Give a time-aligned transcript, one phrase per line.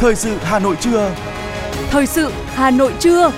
[0.00, 1.14] Thời sự Hà Nội trưa.
[1.90, 3.32] Thời sự Hà Nội trưa.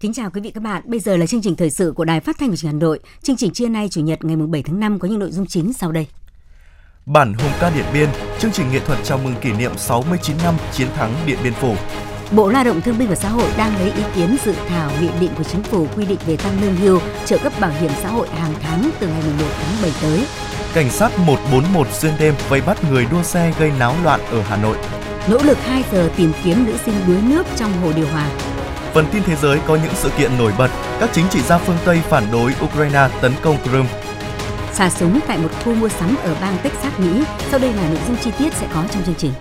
[0.00, 0.82] Kính chào quý vị các bạn.
[0.86, 2.86] Bây giờ là chương trình thời sự của Đài Phát thanh và Truyền hình Hà
[2.86, 2.98] Nội.
[3.22, 5.72] Chương trình trưa nay chủ nhật ngày 7 tháng 5 có những nội dung chính
[5.72, 6.06] sau đây.
[7.06, 8.08] Bản hùng ca Điện Biên,
[8.38, 11.74] chương trình nghệ thuật chào mừng kỷ niệm 69 năm chiến thắng Điện Biên Phủ.
[12.32, 15.08] Bộ Lao động Thương binh và Xã hội đang lấy ý kiến dự thảo nghị
[15.20, 18.08] định của chính phủ quy định về tăng lương hưu, trợ cấp bảo hiểm xã
[18.08, 20.26] hội hàng tháng từ ngày 1 tháng 7 tới.
[20.74, 24.56] Cảnh sát 141 xuyên đêm vây bắt người đua xe gây náo loạn ở Hà
[24.56, 24.76] Nội.
[25.28, 28.30] Nỗ lực 2 giờ tìm kiếm nữ sinh đuối nước trong hồ điều hòa.
[28.94, 30.70] Phần tin thế giới có những sự kiện nổi bật,
[31.00, 34.02] các chính trị gia phương Tây phản đối Ukraine tấn công Crimea.
[34.72, 37.24] Xả súng tại một khu mua sắm ở bang Texas, Mỹ.
[37.50, 39.32] Sau đây là nội dung chi tiết sẽ có trong chương trình.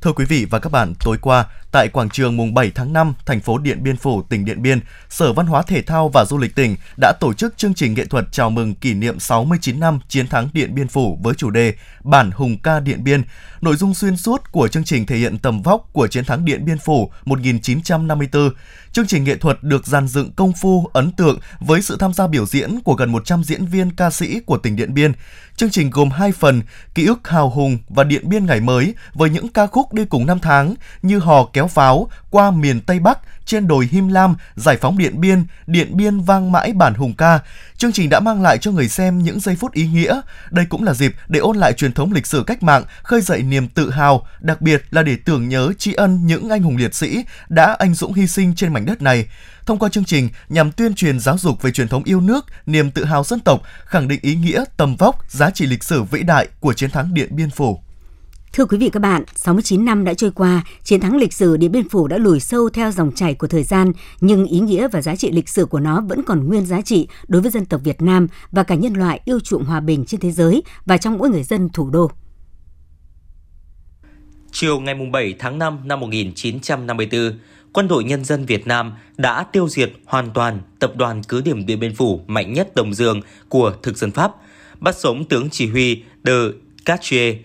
[0.00, 3.14] Thưa quý vị và các bạn, tối qua, tại quảng trường mùng 7 tháng 5,
[3.26, 6.38] thành phố Điện Biên Phủ, tỉnh Điện Biên, Sở Văn hóa Thể thao và Du
[6.38, 10.00] lịch tỉnh đã tổ chức chương trình nghệ thuật chào mừng kỷ niệm 69 năm
[10.08, 13.22] chiến thắng Điện Biên Phủ với chủ đề Bản Hùng ca Điện Biên.
[13.60, 16.64] Nội dung xuyên suốt của chương trình thể hiện tầm vóc của chiến thắng Điện
[16.64, 18.50] Biên Phủ 1954.
[18.92, 22.26] Chương trình nghệ thuật được dàn dựng công phu, ấn tượng với sự tham gia
[22.26, 25.12] biểu diễn của gần 100 diễn viên ca sĩ của tỉnh Điện Biên.
[25.56, 26.62] Chương trình gồm hai phần,
[26.94, 30.26] ký ức hào hùng và Điện Biên ngày mới với những ca khúc đi cùng
[30.26, 34.76] năm tháng như Hò kéo pháo, Qua miền Tây Bắc, Trên đồi Him Lam, Giải
[34.76, 37.40] phóng Điện Biên, Điện Biên vang mãi bản hùng ca.
[37.76, 40.20] Chương trình đã mang lại cho người xem những giây phút ý nghĩa.
[40.50, 43.42] Đây cũng là dịp để ôn lại truyền thống lịch sử cách mạng, khơi dậy
[43.42, 46.94] niềm tự hào, đặc biệt là để tưởng nhớ tri ân những anh hùng liệt
[46.94, 49.26] sĩ đã anh dũng hy sinh trên mảnh đất này
[49.66, 52.90] thông qua chương trình nhằm tuyên truyền giáo dục về truyền thống yêu nước, niềm
[52.90, 56.22] tự hào dân tộc, khẳng định ý nghĩa, tầm vóc, giá trị lịch sử vĩ
[56.22, 57.80] đại của chiến thắng Điện Biên Phủ.
[58.52, 61.72] Thưa quý vị các bạn, 69 năm đã trôi qua, chiến thắng lịch sử Điện
[61.72, 65.02] Biên Phủ đã lùi sâu theo dòng chảy của thời gian, nhưng ý nghĩa và
[65.02, 67.80] giá trị lịch sử của nó vẫn còn nguyên giá trị đối với dân tộc
[67.84, 71.18] Việt Nam và cả nhân loại yêu chuộng hòa bình trên thế giới và trong
[71.18, 72.10] mỗi người dân thủ đô.
[74.52, 77.38] Chiều ngày 7 tháng 5 năm 1954,
[77.72, 81.66] Quân đội Nhân dân Việt Nam đã tiêu diệt hoàn toàn tập đoàn cứ điểm
[81.66, 84.32] Điện Biên Phủ mạnh nhất Đông Dương của thực dân Pháp,
[84.80, 86.32] bắt sống tướng chỉ huy de
[86.84, 87.36] Cartier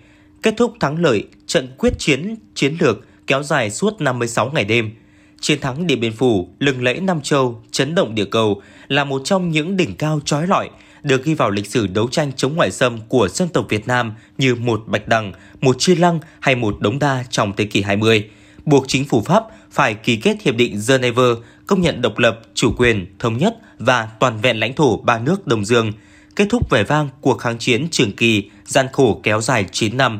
[0.44, 4.92] kết thúc thắng lợi trận quyết chiến chiến lược kéo dài suốt 56 ngày đêm.
[5.40, 9.22] Chiến thắng Điện Biên Phủ, lừng lẫy Nam Châu, chấn động địa cầu là một
[9.26, 10.70] trong những đỉnh cao trói lọi
[11.04, 14.14] được ghi vào lịch sử đấu tranh chống ngoại xâm của dân tộc Việt Nam
[14.38, 18.30] như một bạch đằng, một chi lăng hay một đống đa trong thế kỷ 20
[18.66, 21.24] buộc chính phủ Pháp phải ký kết hiệp định Geneva
[21.68, 25.48] công nhận độc lập, chủ quyền, thống nhất và toàn vẹn lãnh thổ ba nước
[25.48, 25.92] Đông Dương,
[26.36, 30.20] kết thúc vẻ vang cuộc kháng chiến trường kỳ, gian khổ kéo dài 9 năm.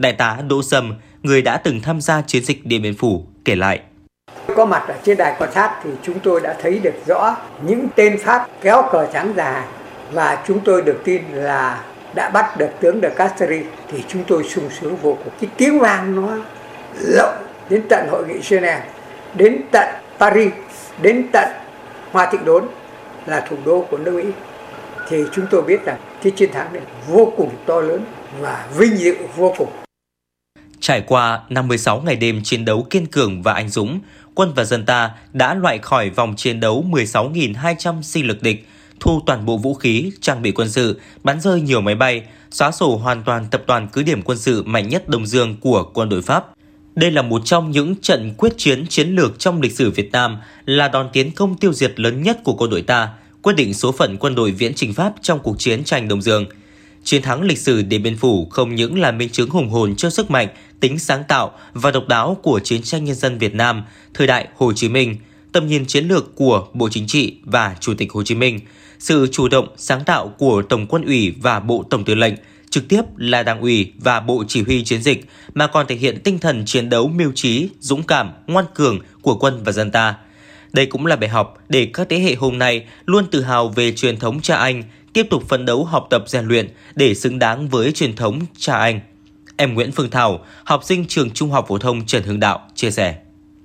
[0.00, 3.56] Đại tá Đỗ Sâm, người đã từng tham gia chiến dịch Điện Biên Phủ, kể
[3.56, 3.80] lại.
[4.56, 7.88] Có mặt ở trên đài quan sát thì chúng tôi đã thấy được rõ những
[7.96, 9.64] tên Pháp kéo cờ trắng già
[10.12, 11.84] và chúng tôi được tin là
[12.14, 15.32] đã bắt được tướng de Castries thì chúng tôi sung sướng vô cùng.
[15.40, 16.36] Cái tiếng vang nó
[17.00, 17.34] lộng
[17.70, 18.84] đến tận hội nghị Geneva,
[19.34, 20.52] đến tận Paris,
[21.02, 21.48] đến tận
[22.12, 22.64] Hoa Thịnh Đốn
[23.26, 24.32] là thủ đô của nước Mỹ
[25.08, 28.04] thì chúng tôi biết rằng cái chiến thắng này vô cùng to lớn
[28.40, 29.68] và vinh dự vô cùng.
[30.80, 34.00] Trải qua 56 ngày đêm chiến đấu kiên cường và anh dũng,
[34.34, 38.68] quân và dân ta đã loại khỏi vòng chiến đấu 16.200 sinh lực địch,
[39.00, 42.70] thu toàn bộ vũ khí, trang bị quân sự, bắn rơi nhiều máy bay, xóa
[42.70, 46.08] sổ hoàn toàn tập đoàn cứ điểm quân sự mạnh nhất Đông Dương của quân
[46.08, 46.46] đội Pháp.
[46.94, 50.38] Đây là một trong những trận quyết chiến chiến lược trong lịch sử Việt Nam,
[50.66, 53.08] là đòn tiến công tiêu diệt lớn nhất của quân đội ta,
[53.42, 56.46] quyết định số phận quân đội viễn trình Pháp trong cuộc chiến tranh Đông Dương.
[57.04, 60.10] Chiến thắng lịch sử Điện Biên Phủ không những là minh chứng hùng hồn cho
[60.10, 60.48] sức mạnh,
[60.80, 63.84] tính sáng tạo và độc đáo của chiến tranh nhân dân Việt Nam
[64.14, 65.16] thời đại Hồ Chí Minh,
[65.52, 68.60] tầm nhìn chiến lược của Bộ Chính trị và Chủ tịch Hồ Chí Minh,
[68.98, 72.34] sự chủ động sáng tạo của Tổng quân ủy và Bộ Tổng tư lệnh–
[72.70, 75.24] trực tiếp là đảng ủy và bộ chỉ huy chiến dịch
[75.54, 79.34] mà còn thể hiện tinh thần chiến đấu mưu trí, dũng cảm, ngoan cường của
[79.34, 80.14] quân và dân ta.
[80.72, 83.92] Đây cũng là bài học để các thế hệ hôm nay luôn tự hào về
[83.92, 87.68] truyền thống cha anh, tiếp tục phấn đấu học tập rèn luyện để xứng đáng
[87.68, 89.00] với truyền thống cha anh.
[89.56, 92.90] Em Nguyễn Phương Thảo, học sinh trường Trung học phổ thông Trần Hưng Đạo chia
[92.90, 93.14] sẻ.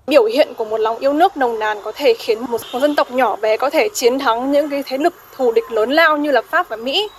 [0.08, 2.96] Biểu hiện của một lòng yêu nước nồng nàn có thể khiến một, một dân
[2.96, 6.18] tộc nhỏ bé có thể chiến thắng những cái thế lực thù địch lớn lao
[6.18, 7.10] như là Pháp và Mỹ.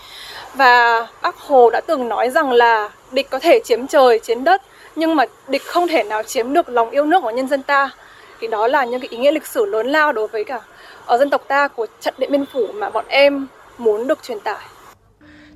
[0.55, 4.63] Và Bác Hồ đã từng nói rằng là địch có thể chiếm trời, chiếm đất,
[4.97, 7.91] nhưng mà địch không thể nào chiếm được lòng yêu nước của nhân dân ta.
[8.41, 10.61] Thì đó là những cái ý nghĩa lịch sử lớn lao đối với cả
[11.07, 13.47] ở dân tộc ta của trận Điện Biên Phủ mà bọn em
[13.79, 14.67] muốn được truyền tải.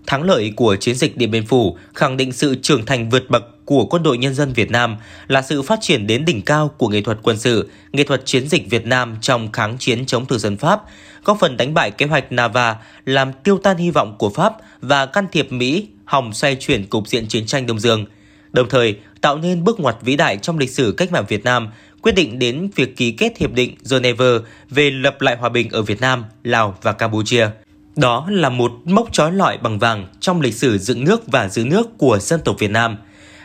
[0.07, 3.43] Thắng lợi của chiến dịch Điện Biên Phủ khẳng định sự trưởng thành vượt bậc
[3.65, 4.97] của quân đội nhân dân Việt Nam
[5.29, 8.49] là sự phát triển đến đỉnh cao của nghệ thuật quân sự, nghệ thuật chiến
[8.49, 10.83] dịch Việt Nam trong kháng chiến chống thực dân Pháp,
[11.25, 15.07] góp phần đánh bại kế hoạch Nava, làm tiêu tan hy vọng của Pháp và
[15.07, 18.05] can thiệp Mỹ hòng xoay chuyển cục diện chiến tranh Đông Dương.
[18.53, 21.69] Đồng thời, tạo nên bước ngoặt vĩ đại trong lịch sử cách mạng Việt Nam,
[22.03, 24.27] quyết định đến việc ký kết Hiệp định Geneva
[24.71, 27.49] về lập lại hòa bình ở Việt Nam, Lào và Campuchia.
[27.97, 31.65] Đó là một mốc trói lọi bằng vàng trong lịch sử dựng nước và giữ
[31.65, 32.97] nước của dân tộc Việt Nam.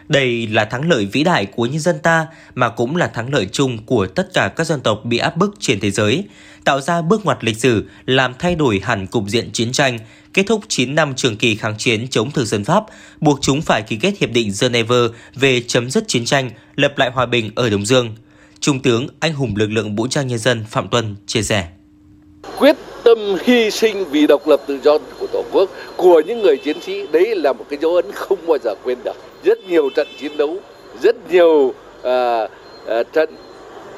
[0.07, 3.47] Đây là thắng lợi vĩ đại của nhân dân ta mà cũng là thắng lợi
[3.51, 6.23] chung của tất cả các dân tộc bị áp bức trên thế giới,
[6.63, 9.99] tạo ra bước ngoặt lịch sử, làm thay đổi hẳn cục diện chiến tranh,
[10.33, 12.83] kết thúc 9 năm trường kỳ kháng chiến chống thực dân Pháp,
[13.21, 14.95] buộc chúng phải ký kết hiệp định Geneva
[15.35, 18.15] về chấm dứt chiến tranh, lập lại hòa bình ở Đông Dương.
[18.59, 21.67] Trung tướng anh hùng lực lượng vũ trang nhân dân Phạm Tuân chia sẻ.
[22.59, 26.57] Quyết tâm hy sinh vì độc lập tự do của Tổ quốc của những người
[26.57, 27.07] chiến sĩ.
[27.11, 29.15] Đấy là một cái dấu ấn không bao giờ quên được.
[29.43, 30.57] Rất nhiều trận chiến đấu,
[31.01, 32.49] rất nhiều uh,
[32.99, 33.29] uh, trận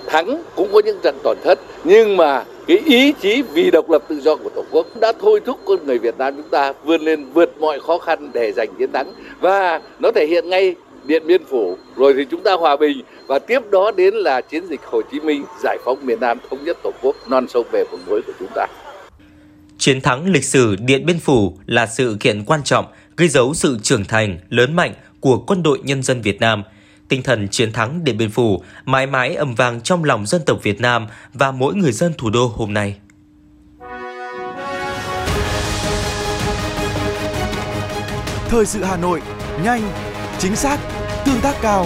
[0.07, 1.59] thắng cũng có những trận tổn thất.
[1.83, 5.39] Nhưng mà cái ý chí vì độc lập tự do của tổ quốc đã thôi
[5.45, 8.69] thúc con người Việt Nam chúng ta vươn lên vượt mọi khó khăn để giành
[8.79, 9.11] chiến thắng.
[9.41, 11.77] Và nó thể hiện ngay Điện Biên Phủ.
[11.95, 15.19] Rồi thì chúng ta hòa bình và tiếp đó đến là chiến dịch Hồ Chí
[15.19, 18.33] Minh giải phóng miền Nam thống nhất tổ quốc non sông về vùng núi của
[18.39, 18.65] chúng ta.
[19.77, 22.85] Chiến thắng lịch sử Điện Biên Phủ là sự kiện quan trọng
[23.17, 26.63] ghi dấu sự trưởng thành lớn mạnh của quân đội nhân dân Việt Nam–
[27.09, 30.59] Tinh thần chiến thắng Điện Biên Phủ mãi mãi ầm vang trong lòng dân tộc
[30.63, 32.97] Việt Nam và mỗi người dân thủ đô hôm nay.
[38.49, 39.21] Thời sự Hà Nội,
[39.63, 39.81] nhanh,
[40.39, 40.79] chính xác,
[41.25, 41.85] tương tác cao.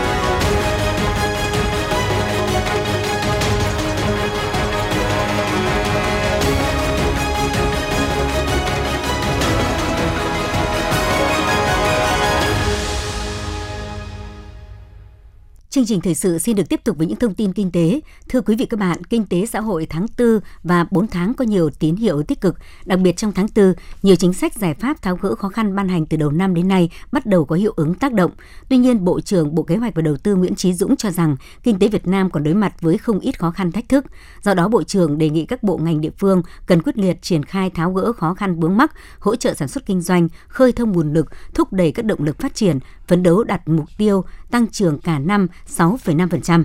[15.71, 18.01] Chương trình thời sự xin được tiếp tục với những thông tin kinh tế.
[18.29, 21.45] Thưa quý vị các bạn, kinh tế xã hội tháng 4 và 4 tháng có
[21.45, 22.57] nhiều tín hiệu tích cực.
[22.85, 25.89] Đặc biệt trong tháng 4, nhiều chính sách giải pháp tháo gỡ khó khăn ban
[25.89, 28.31] hành từ đầu năm đến nay bắt đầu có hiệu ứng tác động.
[28.69, 31.35] Tuy nhiên, Bộ trưởng Bộ Kế hoạch và Đầu tư Nguyễn Chí Dũng cho rằng
[31.63, 34.05] kinh tế Việt Nam còn đối mặt với không ít khó khăn thách thức.
[34.43, 37.45] Do đó, Bộ trưởng đề nghị các bộ ngành địa phương cần quyết liệt triển
[37.45, 40.91] khai tháo gỡ khó khăn vướng mắc, hỗ trợ sản xuất kinh doanh, khơi thông
[40.91, 44.67] nguồn lực, thúc đẩy các động lực phát triển, phấn đấu đạt mục tiêu tăng
[44.67, 46.63] trưởng cả năm 6,5%.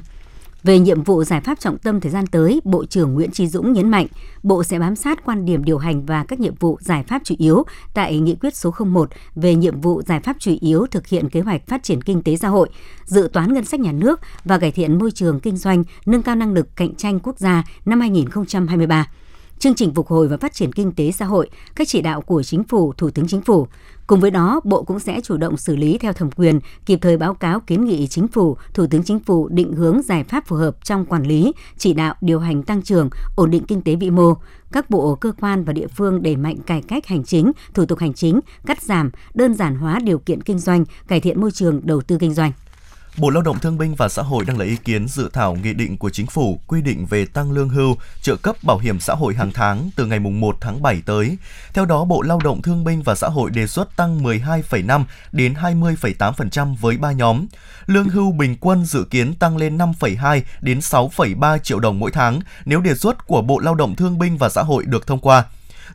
[0.63, 3.73] Về nhiệm vụ giải pháp trọng tâm thời gian tới, Bộ trưởng Nguyễn Trí Dũng
[3.73, 4.07] nhấn mạnh,
[4.43, 7.35] Bộ sẽ bám sát quan điểm điều hành và các nhiệm vụ giải pháp chủ
[7.39, 7.65] yếu
[7.95, 11.41] tại Nghị quyết số 01 về nhiệm vụ giải pháp chủ yếu thực hiện kế
[11.41, 12.69] hoạch phát triển kinh tế xã hội,
[13.05, 16.35] dự toán ngân sách nhà nước và cải thiện môi trường kinh doanh, nâng cao
[16.35, 19.07] năng lực cạnh tranh quốc gia năm 2023
[19.59, 22.43] chương trình phục hồi và phát triển kinh tế xã hội, các chỉ đạo của
[22.43, 23.67] chính phủ, thủ tướng chính phủ.
[24.07, 27.17] Cùng với đó, Bộ cũng sẽ chủ động xử lý theo thẩm quyền, kịp thời
[27.17, 30.57] báo cáo kiến nghị chính phủ, thủ tướng chính phủ định hướng giải pháp phù
[30.57, 34.11] hợp trong quản lý, chỉ đạo điều hành tăng trưởng, ổn định kinh tế vĩ
[34.11, 34.35] mô.
[34.73, 37.99] Các bộ, cơ quan và địa phương đẩy mạnh cải cách hành chính, thủ tục
[37.99, 41.81] hành chính, cắt giảm, đơn giản hóa điều kiện kinh doanh, cải thiện môi trường
[41.85, 42.53] đầu tư kinh doanh.
[43.19, 45.73] Bộ Lao động Thương binh và Xã hội đang lấy ý kiến dự thảo nghị
[45.73, 49.15] định của chính phủ quy định về tăng lương hưu, trợ cấp bảo hiểm xã
[49.15, 51.37] hội hàng tháng từ ngày 1 tháng 7 tới.
[51.75, 55.55] Theo đó, Bộ Lao động Thương binh và Xã hội đề xuất tăng 12,5 đến
[55.55, 57.47] 20,8% với ba nhóm.
[57.87, 62.41] Lương hưu bình quân dự kiến tăng lên 5,2 đến 6,3 triệu đồng mỗi tháng
[62.65, 65.45] nếu đề xuất của Bộ Lao động Thương binh và Xã hội được thông qua.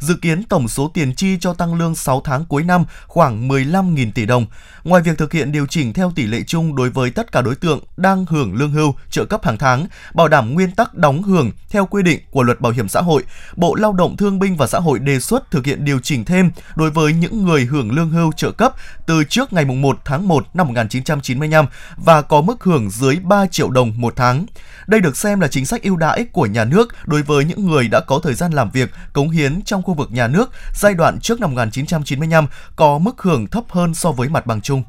[0.01, 4.11] Dự kiến tổng số tiền chi cho tăng lương 6 tháng cuối năm khoảng 15.000
[4.11, 4.45] tỷ đồng.
[4.83, 7.55] Ngoài việc thực hiện điều chỉnh theo tỷ lệ chung đối với tất cả đối
[7.55, 11.51] tượng đang hưởng lương hưu, trợ cấp hàng tháng, bảo đảm nguyên tắc đóng hưởng
[11.69, 13.23] theo quy định của Luật Bảo hiểm xã hội,
[13.55, 16.51] Bộ Lao động Thương binh và Xã hội đề xuất thực hiện điều chỉnh thêm
[16.75, 18.73] đối với những người hưởng lương hưu trợ cấp
[19.05, 21.65] từ trước ngày 1 tháng 1 năm 1995
[21.97, 24.45] và có mức hưởng dưới 3 triệu đồng một tháng.
[24.87, 27.87] Đây được xem là chính sách ưu đãi của nhà nước đối với những người
[27.87, 31.19] đã có thời gian làm việc, cống hiến trong khu vực nhà nước giai đoạn
[31.19, 34.83] trước năm 1995 có mức hưởng thấp hơn so với mặt bằng chung.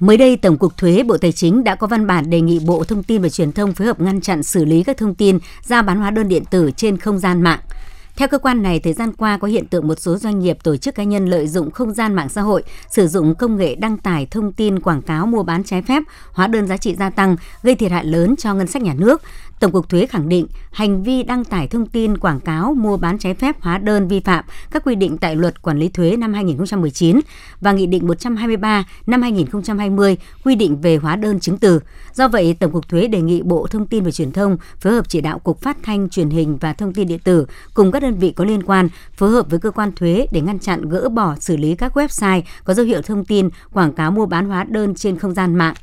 [0.00, 2.84] Mới đây, Tổng cục Thuế Bộ Tài chính đã có văn bản đề nghị Bộ
[2.84, 5.82] Thông tin và Truyền thông phối hợp ngăn chặn xử lý các thông tin ra
[5.82, 7.60] bán hóa đơn điện tử trên không gian mạng.
[8.16, 10.76] Theo cơ quan này, thời gian qua có hiện tượng một số doanh nghiệp tổ
[10.76, 13.98] chức cá nhân lợi dụng không gian mạng xã hội, sử dụng công nghệ đăng
[13.98, 17.36] tải thông tin quảng cáo mua bán trái phép, hóa đơn giá trị gia tăng,
[17.62, 19.22] gây thiệt hại lớn cho ngân sách nhà nước.
[19.60, 23.18] Tổng cục Thuế khẳng định hành vi đăng tải thông tin quảng cáo mua bán
[23.18, 26.34] trái phép hóa đơn vi phạm các quy định tại Luật Quản lý thuế năm
[26.34, 27.20] 2019
[27.60, 31.80] và Nghị định 123 năm 2020 quy định về hóa đơn chứng từ.
[32.14, 35.08] Do vậy, Tổng cục Thuế đề nghị Bộ Thông tin và Truyền thông phối hợp
[35.08, 38.14] chỉ đạo Cục Phát thanh Truyền hình và Thông tin điện tử cùng các đơn
[38.14, 41.36] vị có liên quan phối hợp với cơ quan thuế để ngăn chặn gỡ bỏ
[41.40, 44.94] xử lý các website có dấu hiệu thông tin quảng cáo mua bán hóa đơn
[44.94, 45.74] trên không gian mạng.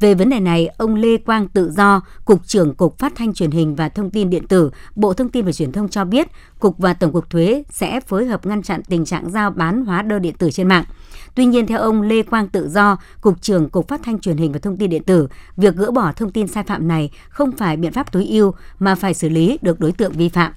[0.00, 3.50] Về vấn đề này, ông Lê Quang Tự Do, Cục trưởng Cục Phát thanh Truyền
[3.50, 6.78] hình và Thông tin Điện tử, Bộ Thông tin và Truyền thông cho biết, Cục
[6.78, 10.22] và Tổng cục Thuế sẽ phối hợp ngăn chặn tình trạng giao bán hóa đơn
[10.22, 10.84] điện tử trên mạng.
[11.34, 14.52] Tuy nhiên, theo ông Lê Quang Tự Do, Cục trưởng Cục Phát thanh Truyền hình
[14.52, 17.76] và Thông tin Điện tử, việc gỡ bỏ thông tin sai phạm này không phải
[17.76, 20.52] biện pháp tối ưu mà phải xử lý được đối tượng vi phạm.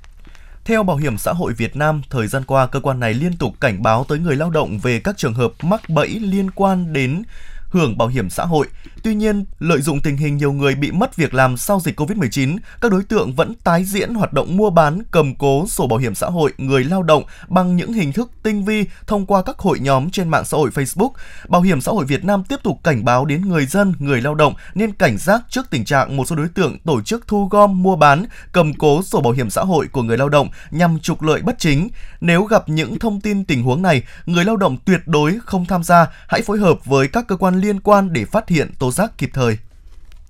[0.65, 3.53] Theo Bảo hiểm xã hội Việt Nam, thời gian qua cơ quan này liên tục
[3.61, 7.23] cảnh báo tới người lao động về các trường hợp mắc bẫy liên quan đến
[7.69, 8.67] hưởng bảo hiểm xã hội.
[9.03, 12.57] Tuy nhiên, lợi dụng tình hình nhiều người bị mất việc làm sau dịch Covid-19,
[12.81, 16.15] các đối tượng vẫn tái diễn hoạt động mua bán, cầm cố sổ bảo hiểm
[16.15, 19.79] xã hội người lao động bằng những hình thức tinh vi thông qua các hội
[19.79, 21.11] nhóm trên mạng xã hội Facebook.
[21.47, 24.35] Bảo hiểm xã hội Việt Nam tiếp tục cảnh báo đến người dân, người lao
[24.35, 27.83] động nên cảnh giác trước tình trạng một số đối tượng tổ chức thu gom,
[27.83, 31.21] mua bán, cầm cố sổ bảo hiểm xã hội của người lao động nhằm trục
[31.21, 31.89] lợi bất chính.
[32.21, 35.83] Nếu gặp những thông tin tình huống này, người lao động tuyệt đối không tham
[35.83, 39.17] gia, hãy phối hợp với các cơ quan liên quan để phát hiện tố giác
[39.17, 39.57] kịp thời.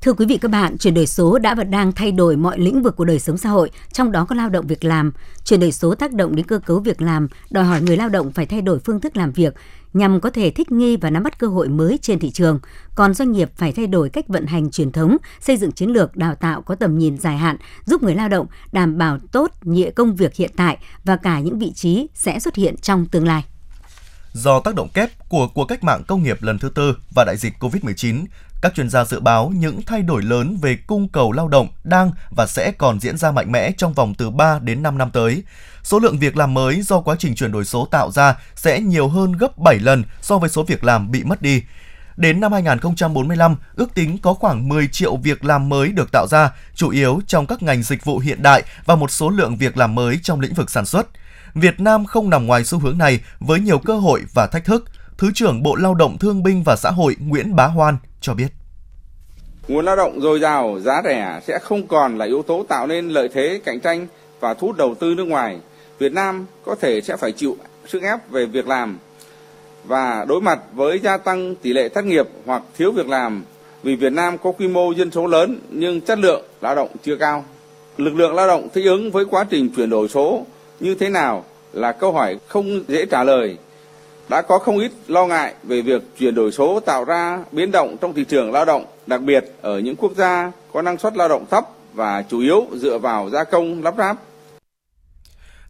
[0.01, 2.81] Thưa quý vị các bạn, chuyển đổi số đã và đang thay đổi mọi lĩnh
[2.81, 5.12] vực của đời sống xã hội, trong đó có lao động việc làm.
[5.43, 8.31] Chuyển đổi số tác động đến cơ cấu việc làm, đòi hỏi người lao động
[8.31, 9.53] phải thay đổi phương thức làm việc
[9.93, 12.60] nhằm có thể thích nghi và nắm bắt cơ hội mới trên thị trường.
[12.96, 16.15] Còn doanh nghiệp phải thay đổi cách vận hành truyền thống, xây dựng chiến lược
[16.15, 19.91] đào tạo có tầm nhìn dài hạn, giúp người lao động đảm bảo tốt nhẹ
[19.91, 23.43] công việc hiện tại và cả những vị trí sẽ xuất hiện trong tương lai.
[24.38, 27.38] Do tác động kép của cuộc cách mạng công nghiệp lần thứ tư và đại
[27.38, 28.25] dịch COVID-19,
[28.62, 32.12] các chuyên gia dự báo những thay đổi lớn về cung cầu lao động đang
[32.29, 35.44] và sẽ còn diễn ra mạnh mẽ trong vòng từ 3 đến 5 năm tới.
[35.84, 39.08] Số lượng việc làm mới do quá trình chuyển đổi số tạo ra sẽ nhiều
[39.08, 41.63] hơn gấp 7 lần so với số việc làm bị mất đi.
[42.17, 46.51] Đến năm 2045, ước tính có khoảng 10 triệu việc làm mới được tạo ra,
[46.75, 49.96] chủ yếu trong các ngành dịch vụ hiện đại và một số lượng việc làm
[49.96, 51.08] mới trong lĩnh vực sản xuất.
[51.60, 54.86] Việt Nam không nằm ngoài xu hướng này với nhiều cơ hội và thách thức.
[55.18, 58.48] Thứ trưởng Bộ Lao động Thương binh và Xã hội Nguyễn Bá Hoan cho biết.
[59.68, 63.10] Nguồn lao động dồi dào, giá rẻ sẽ không còn là yếu tố tạo nên
[63.10, 64.08] lợi thế cạnh tranh
[64.40, 65.60] và thu hút đầu tư nước ngoài.
[66.00, 68.98] Việt Nam có thể sẽ phải chịu sức ép về việc làm
[69.86, 73.44] và đối mặt với gia tăng tỷ lệ thất nghiệp hoặc thiếu việc làm
[73.84, 77.16] vì Việt Nam có quy mô dân số lớn nhưng chất lượng lao động chưa
[77.16, 77.46] cao.
[77.98, 80.46] Lực lượng lao động thích ứng với quá trình chuyển đổi số
[80.79, 81.43] như thế nào
[81.74, 83.57] là câu hỏi không dễ trả lời.
[84.29, 87.98] Đã có không ít lo ngại về việc chuyển đổi số tạo ra biến động
[88.01, 91.27] trong thị trường lao động, đặc biệt ở những quốc gia có năng suất lao
[91.27, 94.17] động thấp và chủ yếu dựa vào gia công lắp ráp.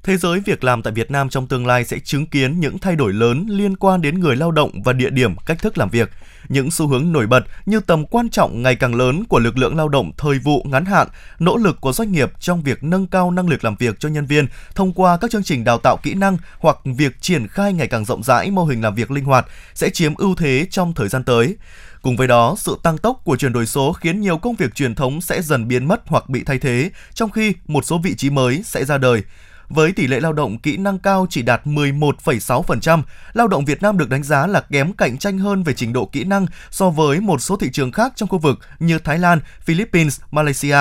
[0.08, 2.96] Thế giới việc làm tại Việt Nam trong tương lai sẽ chứng kiến những thay
[2.96, 6.12] đổi lớn liên quan đến người lao động và địa điểm, cách thức làm việc.
[6.50, 9.78] Những xu hướng nổi bật như tầm quan trọng ngày càng lớn của lực lượng
[9.78, 11.08] lao động thời vụ ngắn hạn,
[11.40, 14.26] nỗ lực của doanh nghiệp trong việc nâng cao năng lực làm việc cho nhân
[14.26, 17.88] viên thông qua các chương trình đào tạo kỹ năng hoặc việc triển khai ngày
[17.88, 21.08] càng rộng rãi mô hình làm việc linh hoạt sẽ chiếm ưu thế trong thời
[21.10, 21.56] gian tới.
[22.02, 24.96] Cùng với đó, sự tăng tốc của chuyển đổi số khiến nhiều công việc truyền
[24.96, 28.30] thống sẽ dần biến mất hoặc bị thay thế, trong khi một số vị trí
[28.30, 29.24] mới sẽ ra đời
[29.70, 33.02] với tỷ lệ lao động kỹ năng cao chỉ đạt 11,6%,
[33.34, 36.06] lao động Việt Nam được đánh giá là kém cạnh tranh hơn về trình độ
[36.06, 39.40] kỹ năng so với một số thị trường khác trong khu vực như Thái Lan,
[39.62, 40.78] Philippines, Malaysia.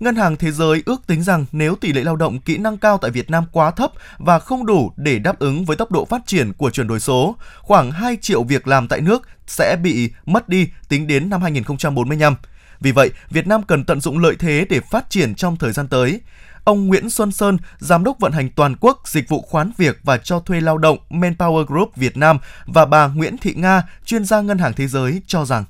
[0.00, 2.98] Ngân hàng Thế giới ước tính rằng nếu tỷ lệ lao động kỹ năng cao
[2.98, 6.22] tại Việt Nam quá thấp và không đủ để đáp ứng với tốc độ phát
[6.26, 10.48] triển của chuyển đổi số, khoảng 2 triệu việc làm tại nước sẽ bị mất
[10.48, 12.34] đi tính đến năm 2045.
[12.80, 15.88] Vì vậy, Việt Nam cần tận dụng lợi thế để phát triển trong thời gian
[15.88, 16.20] tới.
[16.64, 20.18] Ông Nguyễn Xuân Sơn, Giám đốc vận hành toàn quốc dịch vụ khoán việc và
[20.18, 24.40] cho thuê lao động Manpower Group Việt Nam và bà Nguyễn Thị Nga, chuyên gia
[24.40, 25.64] Ngân hàng Thế giới cho rằng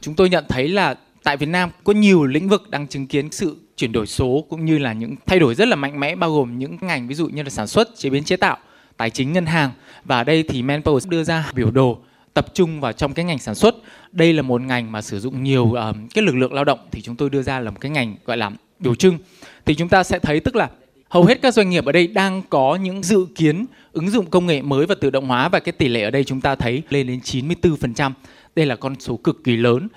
[0.00, 3.32] Chúng tôi nhận thấy là tại Việt Nam có nhiều lĩnh vực đang chứng kiến
[3.32, 6.32] sự chuyển đổi số cũng như là những thay đổi rất là mạnh mẽ bao
[6.32, 8.56] gồm những ngành ví dụ như là sản xuất, chế biến chế tạo,
[8.96, 9.70] tài chính ngân hàng
[10.04, 11.98] và ở đây thì Manpower đưa ra biểu đồ
[12.34, 13.74] tập trung vào trong cái ngành sản xuất.
[14.12, 17.02] Đây là một ngành mà sử dụng nhiều uh, cái lực lượng lao động thì
[17.02, 19.18] chúng tôi đưa ra là một cái ngành gọi là biểu trưng
[19.64, 20.68] thì chúng ta sẽ thấy tức là
[21.08, 24.46] hầu hết các doanh nghiệp ở đây đang có những dự kiến ứng dụng công
[24.46, 26.82] nghệ mới và tự động hóa và cái tỷ lệ ở đây chúng ta thấy
[26.88, 28.12] lên đến 94%.
[28.56, 29.88] Đây là con số cực kỳ lớn.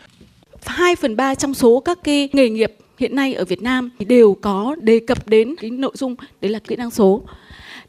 [0.66, 4.06] 2 phần 3 trong số các cái nghề nghiệp hiện nay ở Việt Nam thì
[4.06, 7.22] đều có đề cập đến cái nội dung đấy là kỹ năng số.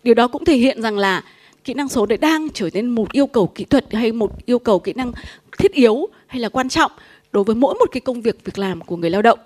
[0.05, 1.23] Điều đó cũng thể hiện rằng là
[1.67, 4.59] kỹ năng số đấy đang trở nên một yêu cầu kỹ thuật hay một yêu
[4.59, 5.13] cầu kỹ năng
[5.59, 6.93] thiết yếu hay là quan trọng
[7.33, 9.39] đối với mỗi một cái công việc việc làm của người lao động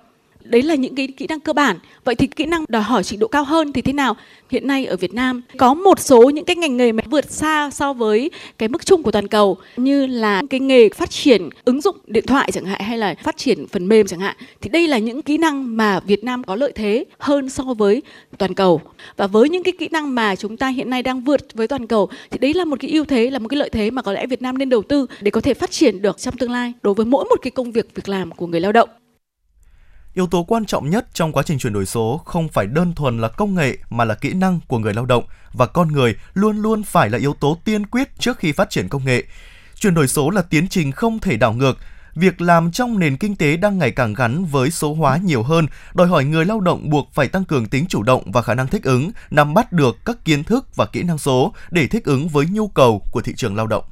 [0.50, 1.78] đấy là những cái kỹ năng cơ bản.
[2.04, 4.16] Vậy thì kỹ năng đòi hỏi trình độ cao hơn thì thế nào?
[4.50, 7.70] Hiện nay ở Việt Nam có một số những cái ngành nghề mà vượt xa
[7.70, 11.80] so với cái mức chung của toàn cầu, như là cái nghề phát triển ứng
[11.80, 14.36] dụng điện thoại chẳng hạn, hay là phát triển phần mềm chẳng hạn.
[14.60, 18.02] Thì đây là những kỹ năng mà Việt Nam có lợi thế hơn so với
[18.38, 18.80] toàn cầu.
[19.16, 21.86] Và với những cái kỹ năng mà chúng ta hiện nay đang vượt với toàn
[21.86, 24.12] cầu, thì đấy là một cái ưu thế, là một cái lợi thế mà có
[24.12, 26.72] lẽ Việt Nam nên đầu tư để có thể phát triển được trong tương lai
[26.82, 28.88] đối với mỗi một cái công việc việc làm của người lao động.
[30.14, 33.18] Yếu tố quan trọng nhất trong quá trình chuyển đổi số không phải đơn thuần
[33.18, 36.56] là công nghệ mà là kỹ năng của người lao động và con người luôn
[36.56, 39.24] luôn phải là yếu tố tiên quyết trước khi phát triển công nghệ.
[39.80, 41.78] Chuyển đổi số là tiến trình không thể đảo ngược.
[42.14, 45.66] Việc làm trong nền kinh tế đang ngày càng gắn với số hóa nhiều hơn,
[45.94, 48.66] đòi hỏi người lao động buộc phải tăng cường tính chủ động và khả năng
[48.66, 52.28] thích ứng, nắm bắt được các kiến thức và kỹ năng số để thích ứng
[52.28, 53.84] với nhu cầu của thị trường lao động.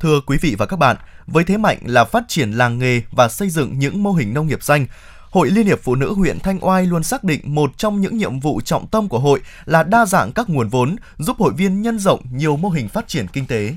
[0.00, 3.28] Thưa quý vị và các bạn, với thế mạnh là phát triển làng nghề và
[3.28, 4.86] xây dựng những mô hình nông nghiệp xanh,
[5.30, 8.40] Hội Liên hiệp Phụ nữ huyện Thanh Oai luôn xác định một trong những nhiệm
[8.40, 11.98] vụ trọng tâm của hội là đa dạng các nguồn vốn, giúp hội viên nhân
[11.98, 13.74] rộng nhiều mô hình phát triển kinh tế.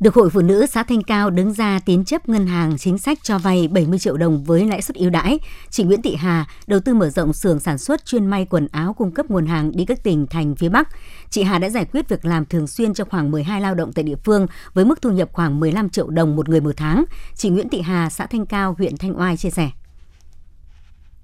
[0.00, 3.18] Được Hội Phụ nữ xã Thanh Cao đứng ra tín chấp ngân hàng chính sách
[3.22, 5.38] cho vay 70 triệu đồng với lãi suất ưu đãi.
[5.70, 8.92] Chị Nguyễn Thị Hà đầu tư mở rộng xưởng sản xuất chuyên may quần áo
[8.92, 10.88] cung cấp nguồn hàng đi các tỉnh thành phía Bắc.
[11.30, 14.02] Chị Hà đã giải quyết việc làm thường xuyên cho khoảng 12 lao động tại
[14.02, 17.04] địa phương với mức thu nhập khoảng 15 triệu đồng một người một tháng.
[17.34, 19.70] Chị Nguyễn Thị Hà, xã Thanh Cao, huyện Thanh Oai chia sẻ.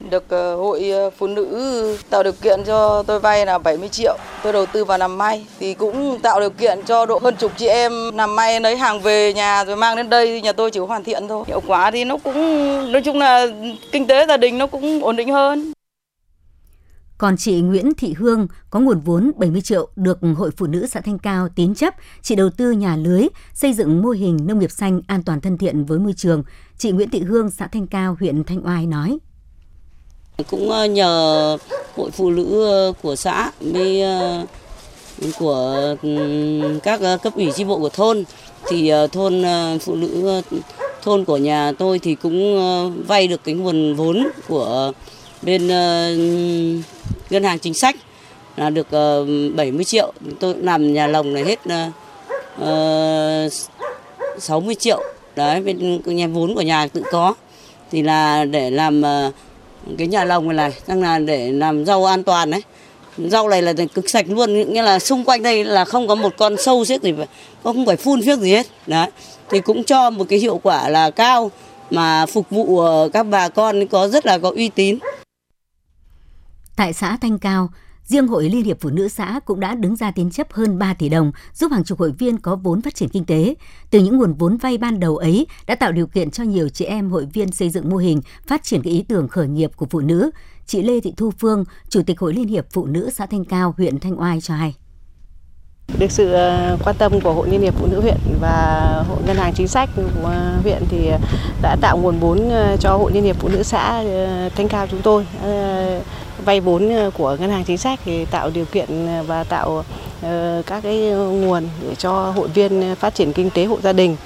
[0.01, 4.17] Được ờ, hội ờ, phụ nữ tạo điều kiện cho tôi vay là 70 triệu.
[4.43, 7.53] Tôi đầu tư vào làm may thì cũng tạo điều kiện cho độ hơn chục
[7.57, 10.81] chị em làm may lấy hàng về nhà rồi mang đến đây nhà tôi chỉ
[10.81, 11.45] có hoàn thiện thôi.
[11.47, 12.37] Hiệu quả thì nó cũng
[12.93, 13.47] nói chung là
[13.93, 15.73] kinh tế gia đình nó cũng ổn định hơn.
[17.19, 21.01] Còn chị Nguyễn Thị Hương có nguồn vốn 70 triệu được Hội Phụ nữ xã
[21.01, 24.71] Thanh Cao tín chấp, chị đầu tư nhà lưới, xây dựng mô hình nông nghiệp
[24.71, 26.43] xanh an toàn thân thiện với môi trường.
[26.79, 29.19] Chị Nguyễn Thị Hương, xã Thanh Cao, huyện Thanh Oai nói.
[30.51, 31.59] Cũng ờ, nhờ
[31.97, 34.45] hội phụ nữ ờ, của xã với ờ,
[35.39, 35.97] của
[36.83, 38.25] các cấp ủy chi bộ của thôn.
[38.69, 39.43] Thì thôn
[39.81, 40.43] phụ nữ
[41.03, 42.61] thôn của nhà tôi thì cũng
[43.07, 44.93] vay được cái nguồn vốn của
[45.43, 45.67] bên
[47.31, 47.97] ngân hàng chính sách
[48.57, 48.87] là được
[49.57, 50.13] 70 triệu.
[50.41, 51.59] Tôi làm nhà lồng này hết
[54.39, 55.03] 60 triệu.
[55.37, 57.35] Đấy, bên nhà vốn của nhà tự có.
[57.91, 59.03] Thì là để làm
[59.99, 62.63] cái nhà lồng này này đang là để làm rau an toàn đấy.
[63.19, 66.33] Rau này là cực sạch luôn, nghĩa là xung quanh đây là không có một
[66.37, 67.13] con sâu xiết gì,
[67.63, 68.67] không phải phun phiếc gì hết.
[68.87, 69.11] Đấy,
[69.51, 71.51] thì cũng cho một cái hiệu quả là cao,
[71.91, 74.99] mà phục vụ ờ, các bà con có rất là có uy tín.
[76.77, 77.69] Tại xã Thanh Cao
[78.07, 80.95] Riêng Hội Liên hiệp Phụ nữ xã cũng đã đứng ra tiến chấp hơn 3
[80.95, 83.55] tỷ đồng, giúp hàng chục hội viên có vốn phát triển kinh tế.
[83.91, 86.85] Từ những nguồn vốn vay ban đầu ấy đã tạo điều kiện cho nhiều chị
[86.85, 89.87] em hội viên xây dựng mô hình, phát triển cái ý tưởng khởi nghiệp của
[89.91, 90.31] phụ nữ.
[90.67, 93.75] Chị Lê Thị Thu Phương, Chủ tịch Hội Liên hiệp Phụ nữ xã Thanh Cao,
[93.77, 94.75] huyện Thanh Oai cho hay.
[95.99, 99.37] Được sự ờ, quan tâm của Hội Liên hiệp Phụ nữ huyện và Hội Ngân
[99.37, 101.11] hàng Chính sách của ờ, huyện thì
[101.63, 104.05] đã tạo nguồn vốn ờ, cho Hội Liên hiệp Phụ nữ xã
[104.57, 105.27] Thanh Cao chúng tôi
[106.47, 109.85] vay vốn ờ, của ngân hàng chính sách thì tạo điều kiện ờ, và tạo
[110.23, 114.17] ờ, các cái nguồn để cho hội viên phát triển kinh tế hộ gia đình.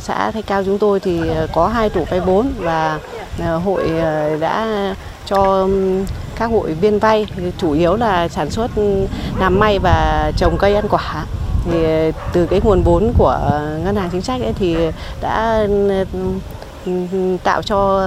[0.00, 1.20] Xã Thái Cao chúng tôi thì
[1.52, 2.98] có hai tổ vay vốn và
[3.64, 3.90] hội
[4.40, 4.68] đã
[5.26, 5.68] cho
[6.36, 7.26] các hội viên vay
[7.58, 8.70] chủ yếu là sản xuất
[9.38, 11.24] làm may và trồng cây ăn quả
[11.64, 11.78] thì
[12.32, 14.76] từ cái nguồn vốn của ngân hàng chính sách ấy thì
[15.20, 15.66] đã
[17.44, 18.00] tạo cho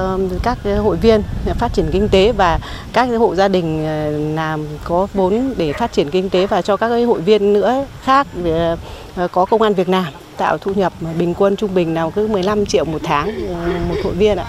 [0.44, 1.22] các hội viên
[1.60, 2.60] phát triển kinh tế và
[2.94, 6.78] các hộ gia đình ờ, làm có vốn để phát triển kinh tế và cho
[6.78, 8.78] các hội viên nữa khác ờ,
[9.16, 12.28] ờ, có công an việc làm tạo thu nhập bình quân trung bình nào cứ
[12.28, 13.28] 15 triệu một tháng
[13.90, 14.46] một hội viên ạ.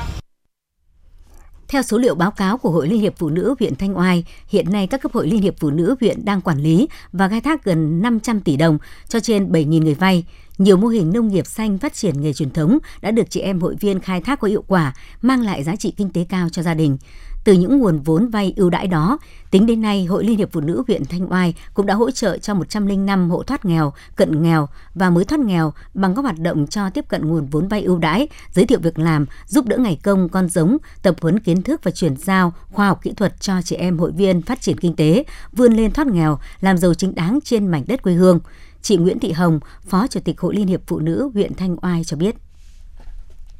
[1.68, 4.72] Theo số liệu báo cáo của Hội Liên hiệp Phụ nữ huyện Thanh Oai, hiện
[4.72, 7.64] nay các cấp hội Liên hiệp Phụ nữ huyện đang quản lý và khai thác
[7.64, 10.24] gần 500 tỷ đồng cho trên 7.000 người vay.
[10.58, 13.60] Nhiều mô hình nông nghiệp xanh phát triển nghề truyền thống đã được chị em
[13.60, 16.62] hội viên khai thác có hiệu quả, mang lại giá trị kinh tế cao cho
[16.62, 16.98] gia đình.
[17.44, 19.18] Từ những nguồn vốn vay ưu đãi đó,
[19.50, 22.38] tính đến nay, Hội Liên hiệp Phụ nữ huyện Thanh Oai cũng đã hỗ trợ
[22.38, 26.66] cho 105 hộ thoát nghèo, cận nghèo và mới thoát nghèo bằng các hoạt động
[26.66, 29.98] cho tiếp cận nguồn vốn vay ưu đãi, giới thiệu việc làm, giúp đỡ ngày
[30.02, 33.62] công, con giống, tập huấn kiến thức và chuyển giao khoa học kỹ thuật cho
[33.62, 37.14] chị em hội viên phát triển kinh tế, vươn lên thoát nghèo, làm giàu chính
[37.14, 38.40] đáng trên mảnh đất quê hương.
[38.82, 42.04] Chị Nguyễn Thị Hồng, Phó Chủ tịch Hội Liên hiệp Phụ nữ huyện Thanh Oai
[42.04, 42.34] cho biết.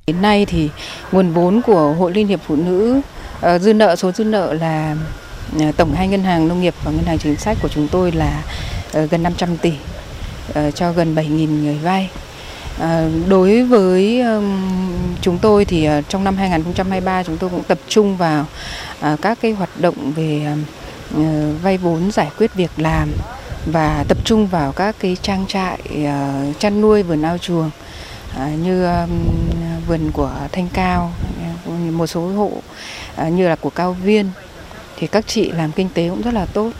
[0.06, 0.70] Đến nay thì
[1.12, 3.00] nguồn vốn của Hội Liên hiệp Phụ nữ
[3.54, 4.96] uh, dư nợ số dư nợ là
[5.56, 8.12] uh, tổng hai ngân hàng nông nghiệp và ngân hàng chính sách của chúng tôi
[8.12, 8.44] là
[8.98, 9.72] uh, gần 500 tỷ
[10.74, 12.10] cho gần 7.000 người vay.
[13.28, 14.22] Đối với
[15.20, 18.46] chúng tôi thì trong năm 2023 chúng tôi cũng tập trung vào
[19.22, 20.56] các cái hoạt động về
[21.62, 23.08] vay vốn giải quyết việc làm
[23.66, 27.70] và tập trung vào các cái trang trại uh, chăn nuôi vườn ao chuồng
[28.36, 29.10] uh, như um,
[29.88, 31.12] vườn của Thanh Cao,
[31.92, 32.52] một số hộ
[33.26, 34.30] uh, như là của Cao Viên
[34.96, 36.72] thì các chị làm kinh tế cũng rất là tốt.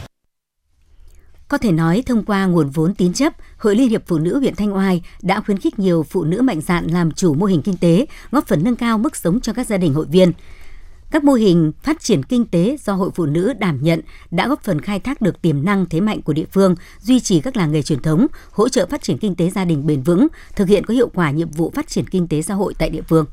[1.48, 4.56] Có thể nói thông qua nguồn vốn tín chấp, Hội Liên hiệp Phụ nữ huyện
[4.56, 7.76] Thanh Oai đã khuyến khích nhiều phụ nữ mạnh dạn làm chủ mô hình kinh
[7.76, 10.32] tế, góp phần nâng cao mức sống cho các gia đình hội viên.
[11.10, 14.62] Các mô hình phát triển kinh tế do Hội Phụ nữ đảm nhận đã góp
[14.62, 17.72] phần khai thác được tiềm năng thế mạnh của địa phương, duy trì các làng
[17.72, 20.84] nghề truyền thống, hỗ trợ phát triển kinh tế gia đình bền vững, thực hiện
[20.86, 23.26] có hiệu quả nhiệm vụ phát triển kinh tế xã hội tại địa phương.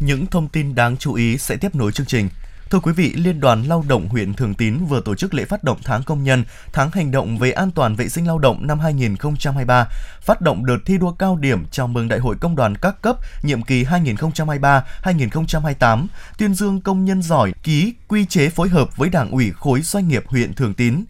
[0.00, 2.28] Những thông tin đáng chú ý sẽ tiếp nối chương trình.
[2.70, 5.64] Thưa quý vị, Liên đoàn Lao động huyện Thường Tín vừa tổ chức lễ phát
[5.64, 8.78] động tháng công nhân, tháng hành động về an toàn vệ sinh lao động năm
[8.78, 9.88] 2023,
[10.20, 13.16] phát động đợt thi đua cao điểm chào mừng Đại hội Công đoàn các cấp
[13.42, 16.06] nhiệm kỳ 2023-2028,
[16.38, 20.08] tuyên dương công nhân giỏi, ký quy chế phối hợp với Đảng ủy khối doanh
[20.08, 21.04] nghiệp huyện Thường Tín.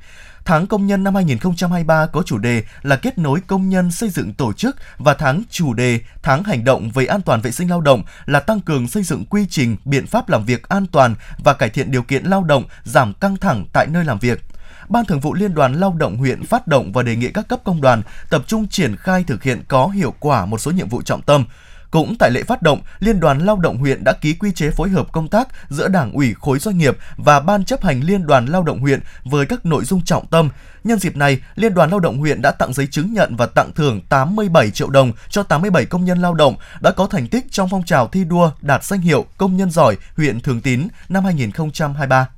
[0.46, 4.34] Tháng công nhân năm 2023 có chủ đề là kết nối công nhân xây dựng
[4.34, 7.80] tổ chức và tháng chủ đề tháng hành động về an toàn vệ sinh lao
[7.80, 11.54] động là tăng cường xây dựng quy trình, biện pháp làm việc an toàn và
[11.54, 14.44] cải thiện điều kiện lao động, giảm căng thẳng tại nơi làm việc.
[14.88, 17.60] Ban Thường vụ Liên đoàn Lao động huyện phát động và đề nghị các cấp
[17.64, 21.02] công đoàn tập trung triển khai thực hiện có hiệu quả một số nhiệm vụ
[21.02, 21.44] trọng tâm,
[21.90, 24.88] cũng tại lễ phát động, Liên đoàn Lao động huyện đã ký quy chế phối
[24.88, 28.46] hợp công tác giữa Đảng ủy khối doanh nghiệp và Ban chấp hành Liên đoàn
[28.46, 30.48] Lao động huyện với các nội dung trọng tâm.
[30.84, 33.72] Nhân dịp này, Liên đoàn Lao động huyện đã tặng giấy chứng nhận và tặng
[33.72, 37.68] thưởng 87 triệu đồng cho 87 công nhân lao động đã có thành tích trong
[37.68, 42.28] phong trào thi đua đạt danh hiệu công nhân giỏi huyện Thường Tín năm 2023.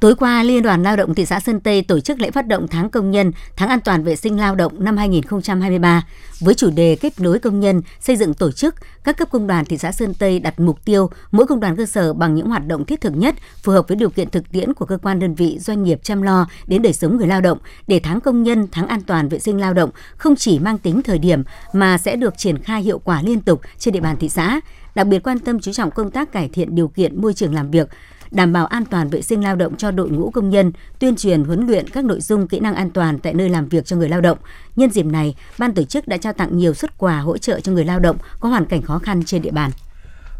[0.00, 2.68] Tối qua, Liên đoàn Lao động thị xã Sơn Tây tổ chức lễ phát động
[2.68, 6.06] tháng công nhân, tháng an toàn vệ sinh lao động năm 2023
[6.40, 8.74] với chủ đề kết nối công nhân, xây dựng tổ chức.
[9.04, 11.86] Các cấp công đoàn thị xã Sơn Tây đặt mục tiêu mỗi công đoàn cơ
[11.86, 14.74] sở bằng những hoạt động thiết thực nhất, phù hợp với điều kiện thực tiễn
[14.74, 17.58] của cơ quan đơn vị doanh nghiệp chăm lo đến đời sống người lao động.
[17.86, 21.02] Để tháng công nhân, tháng an toàn vệ sinh lao động không chỉ mang tính
[21.02, 24.28] thời điểm mà sẽ được triển khai hiệu quả liên tục trên địa bàn thị
[24.28, 24.60] xã.
[24.94, 27.70] Đặc biệt quan tâm chú trọng công tác cải thiện điều kiện môi trường làm
[27.70, 27.88] việc,
[28.30, 31.44] đảm bảo an toàn vệ sinh lao động cho đội ngũ công nhân, tuyên truyền
[31.44, 34.08] huấn luyện các nội dung kỹ năng an toàn tại nơi làm việc cho người
[34.08, 34.38] lao động.
[34.76, 37.72] Nhân dịp này, ban tổ chức đã trao tặng nhiều xuất quà hỗ trợ cho
[37.72, 39.70] người lao động có hoàn cảnh khó khăn trên địa bàn.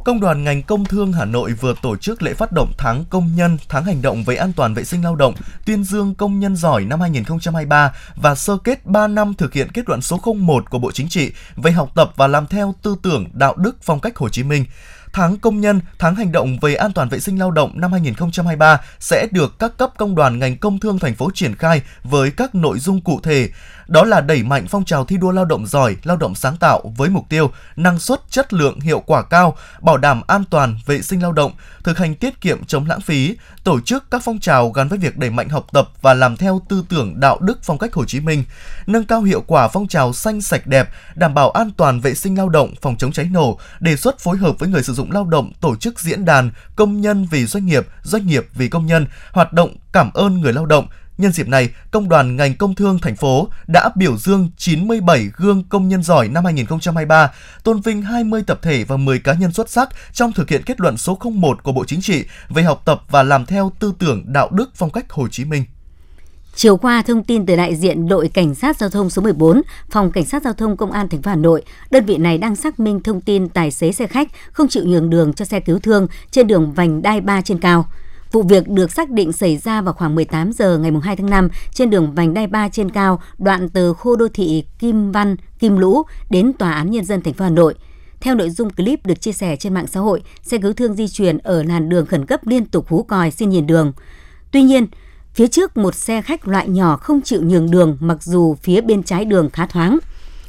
[0.05, 3.37] Công đoàn ngành công thương Hà Nội vừa tổ chức lễ phát động tháng công
[3.37, 5.35] nhân, tháng hành động về an toàn vệ sinh lao động,
[5.67, 9.89] tuyên dương công nhân giỏi năm 2023 và sơ kết 3 năm thực hiện kết
[9.89, 13.27] luận số 01 của Bộ Chính trị về học tập và làm theo tư tưởng,
[13.33, 14.65] đạo đức, phong cách Hồ Chí Minh
[15.13, 18.81] tháng công nhân, tháng hành động về an toàn vệ sinh lao động năm 2023
[19.01, 22.55] sẽ được các cấp công đoàn ngành công thương thành phố triển khai với các
[22.55, 23.49] nội dung cụ thể.
[23.89, 26.93] Đó là đẩy mạnh phong trào thi đua lao động giỏi, lao động sáng tạo
[26.97, 31.03] với mục tiêu năng suất, chất lượng, hiệu quả cao, bảo đảm an toàn vệ
[31.03, 31.53] sinh lao động,
[31.85, 35.17] thực hành tiết kiệm chống lãng phí, tổ chức các phong trào gắn với việc
[35.17, 38.21] đẩy mạnh học tập và làm theo tư tưởng đạo đức phong cách Hồ Chí
[38.21, 38.45] Minh,
[38.87, 42.39] nâng cao hiệu quả phong trào xanh sạch đẹp, đảm bảo an toàn vệ sinh
[42.39, 45.13] lao động, phòng chống cháy nổ, đề xuất phối hợp với người sử dụng dụng
[45.13, 48.87] lao động tổ chức diễn đàn công nhân vì doanh nghiệp, doanh nghiệp vì công
[48.87, 50.87] nhân, hoạt động cảm ơn người lao động,
[51.19, 55.65] Nhân dịp này, Công đoàn ngành công thương thành phố đã biểu dương 97 gương
[55.69, 57.33] công nhân giỏi năm 2023,
[57.65, 60.81] tôn vinh 20 tập thể và 10 cá nhân xuất sắc trong thực hiện kết
[60.81, 64.25] luận số 01 của Bộ Chính trị về học tập và làm theo tư tưởng
[64.27, 65.65] đạo đức phong cách Hồ Chí Minh.
[66.59, 70.11] Chiều qua, thông tin từ đại diện đội cảnh sát giao thông số 14, phòng
[70.11, 72.81] cảnh sát giao thông công an thành phố Hà Nội, đơn vị này đang xác
[72.81, 76.07] minh thông tin tài xế xe khách không chịu nhường đường cho xe cứu thương
[76.31, 77.89] trên đường vành đai 3 trên cao.
[78.33, 81.49] Vụ việc được xác định xảy ra vào khoảng 18 giờ ngày 2 tháng 5
[81.75, 85.77] trên đường vành đai 3 trên cao, đoạn từ khu đô thị Kim Văn, Kim
[85.77, 87.75] Lũ đến Tòa án Nhân dân thành phố Hà Nội.
[88.21, 91.09] Theo nội dung clip được chia sẻ trên mạng xã hội, xe cứu thương di
[91.09, 93.93] chuyển ở làn đường khẩn cấp liên tục hú còi xin nhìn đường.
[94.51, 94.87] Tuy nhiên,
[95.39, 99.03] phía trước một xe khách loại nhỏ không chịu nhường đường mặc dù phía bên
[99.03, 99.99] trái đường khá thoáng.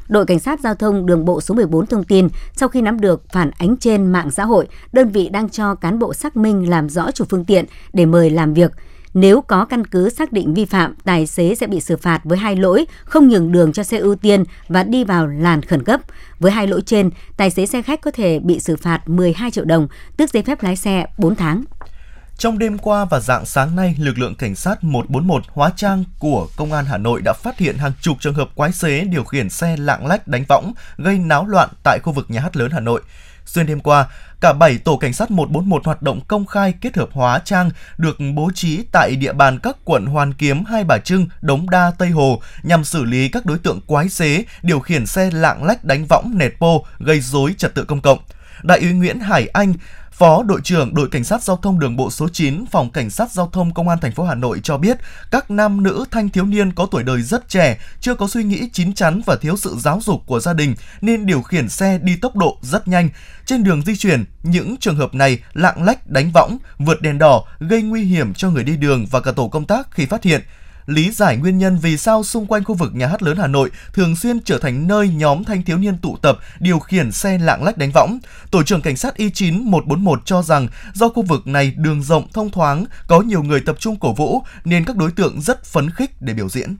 [0.07, 3.23] Đội Cảnh sát Giao thông đường bộ số 14 thông tin, sau khi nắm được
[3.33, 6.89] phản ánh trên mạng xã hội, đơn vị đang cho cán bộ xác minh làm
[6.89, 8.71] rõ chủ phương tiện để mời làm việc.
[9.13, 12.37] Nếu có căn cứ xác định vi phạm, tài xế sẽ bị xử phạt với
[12.37, 16.01] hai lỗi không nhường đường cho xe ưu tiên và đi vào làn khẩn cấp.
[16.39, 19.65] Với hai lỗi trên, tài xế xe khách có thể bị xử phạt 12 triệu
[19.65, 21.63] đồng, tước giấy phép lái xe 4 tháng.
[22.39, 26.47] Trong đêm qua và dạng sáng nay, lực lượng cảnh sát 141 hóa trang của
[26.57, 29.49] Công an Hà Nội đã phát hiện hàng chục trường hợp quái xế điều khiển
[29.49, 32.79] xe lạng lách đánh võng gây náo loạn tại khu vực nhà hát lớn Hà
[32.79, 33.01] Nội.
[33.45, 34.07] Xuyên đêm qua,
[34.41, 38.17] cả 7 tổ cảnh sát 141 hoạt động công khai kết hợp hóa trang được
[38.33, 42.09] bố trí tại địa bàn các quận Hoàn Kiếm, Hai Bà Trưng, Đống Đa, Tây
[42.09, 46.05] Hồ nhằm xử lý các đối tượng quái xế điều khiển xe lạng lách đánh
[46.05, 48.19] võng nẹt pô gây rối trật tự công cộng.
[48.63, 49.73] Đại úy Nguyễn Hải Anh,
[50.19, 53.31] Phó đội trưởng đội cảnh sát giao thông đường bộ số 9, phòng cảnh sát
[53.31, 54.97] giao thông công an thành phố Hà Nội cho biết,
[55.31, 58.69] các nam nữ thanh thiếu niên có tuổi đời rất trẻ, chưa có suy nghĩ
[58.73, 62.15] chín chắn và thiếu sự giáo dục của gia đình nên điều khiển xe đi
[62.15, 63.09] tốc độ rất nhanh.
[63.45, 67.43] Trên đường di chuyển, những trường hợp này lạng lách đánh võng, vượt đèn đỏ
[67.59, 70.41] gây nguy hiểm cho người đi đường và cả tổ công tác khi phát hiện
[70.89, 73.71] lý giải nguyên nhân vì sao xung quanh khu vực nhà hát lớn Hà Nội
[73.93, 77.63] thường xuyên trở thành nơi nhóm thanh thiếu niên tụ tập điều khiển xe lạng
[77.63, 78.19] lách đánh võng.
[78.51, 82.49] Tổ trưởng cảnh sát Y9 141 cho rằng do khu vực này đường rộng thông
[82.49, 86.21] thoáng, có nhiều người tập trung cổ vũ nên các đối tượng rất phấn khích
[86.21, 86.75] để biểu diễn.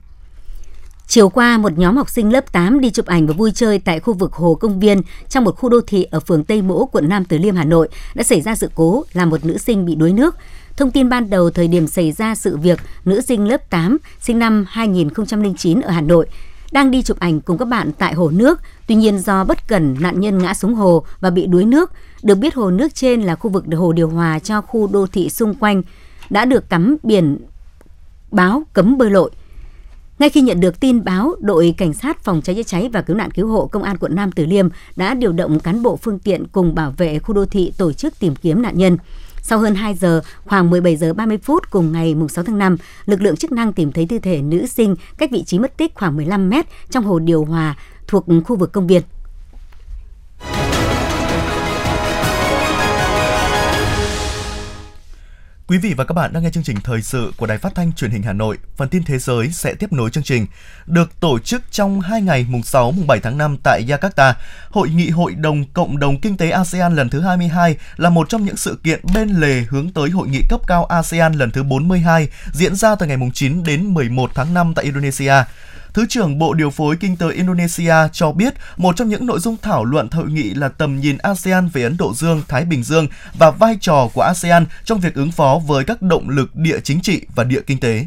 [1.10, 4.00] Chiều qua, một nhóm học sinh lớp 8 đi chụp ảnh và vui chơi tại
[4.00, 7.08] khu vực Hồ Công Viên trong một khu đô thị ở phường Tây Mỗ, quận
[7.08, 9.94] Nam Từ Liêm, Hà Nội đã xảy ra sự cố làm một nữ sinh bị
[9.94, 10.36] đuối nước.
[10.80, 14.38] Thông tin ban đầu thời điểm xảy ra sự việc, nữ sinh lớp 8 sinh
[14.38, 16.26] năm 2009 ở Hà Nội
[16.72, 18.60] đang đi chụp ảnh cùng các bạn tại hồ nước.
[18.86, 21.92] Tuy nhiên do bất cẩn, nạn nhân ngã xuống hồ và bị đuối nước.
[22.22, 25.30] Được biết hồ nước trên là khu vực hồ điều hòa cho khu đô thị
[25.30, 25.82] xung quanh
[26.30, 27.38] đã được cắm biển
[28.30, 29.30] báo cấm bơi lội.
[30.18, 33.16] Ngay khi nhận được tin báo, đội cảnh sát phòng cháy chữa cháy và cứu
[33.16, 36.18] nạn cứu hộ công an quận Nam Từ Liêm đã điều động cán bộ phương
[36.18, 38.96] tiện cùng bảo vệ khu đô thị tổ chức tìm kiếm nạn nhân.
[39.50, 43.22] Sau hơn 2 giờ, khoảng 17 giờ 30 phút cùng ngày 6 tháng 5, lực
[43.22, 46.16] lượng chức năng tìm thấy thi thể nữ sinh cách vị trí mất tích khoảng
[46.16, 49.02] 15 mét trong hồ điều hòa thuộc khu vực công viên.
[55.70, 57.92] Quý vị và các bạn đang nghe chương trình thời sự của Đài Phát thanh
[57.92, 58.58] Truyền hình Hà Nội.
[58.76, 60.46] Phần tin thế giới sẽ tiếp nối chương trình.
[60.86, 64.34] Được tổ chức trong 2 ngày mùng 6 mùng 7 tháng 5 tại Jakarta,
[64.70, 68.44] Hội nghị Hội đồng Cộng đồng Kinh tế ASEAN lần thứ 22 là một trong
[68.44, 72.28] những sự kiện bên lề hướng tới Hội nghị cấp cao ASEAN lần thứ 42
[72.52, 75.34] diễn ra từ ngày mùng 9 đến 11 tháng 5 tại Indonesia.
[75.94, 79.56] Thứ trưởng Bộ Điều phối Kinh tế Indonesia cho biết một trong những nội dung
[79.62, 83.06] thảo luận hội nghị là tầm nhìn ASEAN về Ấn Độ Dương, Thái Bình Dương
[83.38, 87.00] và vai trò của ASEAN trong việc ứng phó với các động lực địa chính
[87.00, 88.06] trị và địa kinh tế.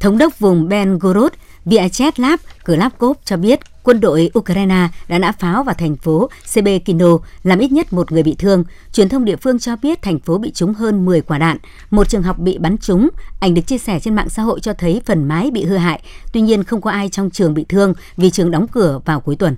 [0.00, 1.32] Thống đốc vùng Ben Gorod
[1.64, 7.06] Vyacheslav Krapkov cho biết quân đội Ukraine đã nã pháo vào thành phố Sebekino,
[7.42, 8.64] làm ít nhất một người bị thương.
[8.92, 11.56] Truyền thông địa phương cho biết thành phố bị trúng hơn 10 quả đạn.
[11.90, 13.08] Một trường học bị bắn trúng.
[13.40, 16.02] Ảnh được chia sẻ trên mạng xã hội cho thấy phần mái bị hư hại.
[16.32, 19.36] Tuy nhiên không có ai trong trường bị thương vì trường đóng cửa vào cuối
[19.36, 19.56] tuần.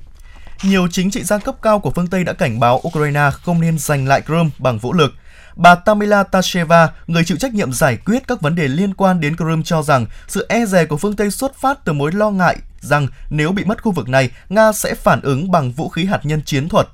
[0.62, 3.78] Nhiều chính trị gia cấp cao của phương Tây đã cảnh báo Ukraine không nên
[3.78, 5.12] giành lại Crimea bằng vũ lực–
[5.58, 9.36] Bà Tamila Tasheva, người chịu trách nhiệm giải quyết các vấn đề liên quan đến
[9.36, 12.56] Crimea cho rằng sự e dè của phương Tây xuất phát từ mối lo ngại
[12.80, 16.20] rằng nếu bị mất khu vực này, Nga sẽ phản ứng bằng vũ khí hạt
[16.24, 16.88] nhân chiến thuật.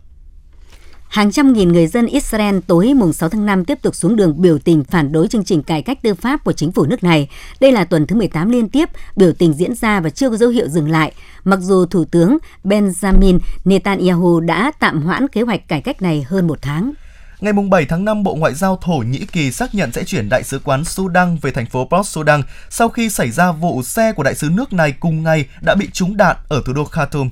[1.09, 4.43] Hàng trăm nghìn người dân Israel tối mùng 6 tháng 5 tiếp tục xuống đường
[4.43, 7.29] biểu tình phản đối chương trình cải cách tư pháp của chính phủ nước này.
[7.61, 10.49] Đây là tuần thứ 18 liên tiếp biểu tình diễn ra và chưa có dấu
[10.49, 11.13] hiệu dừng lại,
[11.45, 16.47] mặc dù Thủ tướng Benjamin Netanyahu đã tạm hoãn kế hoạch cải cách này hơn
[16.47, 16.93] một tháng.
[17.45, 20.43] Ngày 7 tháng 5, Bộ Ngoại giao Thổ Nhĩ Kỳ xác nhận sẽ chuyển đại
[20.45, 24.23] sứ quán Sudan về thành phố Port Sudan sau khi xảy ra vụ xe của
[24.23, 27.31] đại sứ nước này cùng ngày đã bị trúng đạn ở thủ đô Khartoum.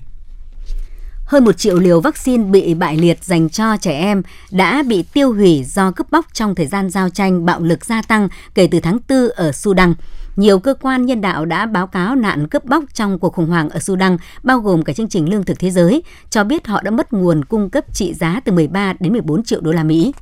[1.24, 5.32] Hơn một triệu liều vaccine bị bại liệt dành cho trẻ em đã bị tiêu
[5.32, 8.80] hủy do cướp bóc trong thời gian giao tranh bạo lực gia tăng kể từ
[8.80, 9.94] tháng 4 ở Sudan.
[10.36, 13.70] Nhiều cơ quan nhân đạo đã báo cáo nạn cướp bóc trong cuộc khủng hoảng
[13.70, 16.90] ở Sudan, bao gồm cả chương trình lương thực thế giới, cho biết họ đã
[16.90, 20.12] mất nguồn cung cấp trị giá từ 13 đến 14 triệu đô la Mỹ.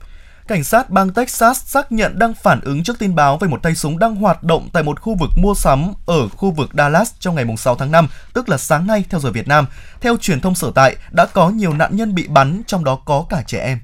[0.47, 3.75] Cảnh sát bang Texas xác nhận đang phản ứng trước tin báo về một tay
[3.75, 7.35] súng đang hoạt động tại một khu vực mua sắm ở khu vực Dallas trong
[7.35, 9.67] ngày 6 tháng 5, tức là sáng nay theo giờ Việt Nam.
[10.01, 13.27] Theo truyền thông sở tại, đã có nhiều nạn nhân bị bắn, trong đó có
[13.29, 13.79] cả trẻ em.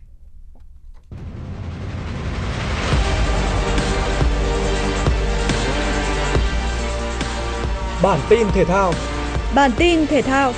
[8.03, 8.93] Bản tin thể thao.
[9.55, 10.53] Bản tin thể thao.